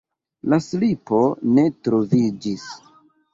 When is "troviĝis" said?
1.89-2.65